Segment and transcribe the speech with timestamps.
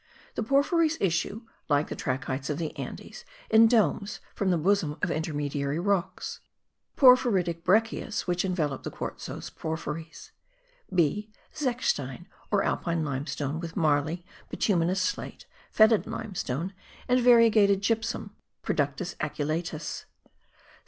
[0.33, 5.11] The porphyries issue (like the trachytes of the Andes) in domes from the bosom of
[5.11, 6.39] intermediary rocks.
[6.95, 10.31] Porphyritic breccias which envelope the quartzose porphyries.
[10.91, 16.73] (b) Zechstein or Alpine limestone with marly, bituminous slate, fetid limestone
[17.07, 20.05] and variegated gypsum (Productus aculeatus).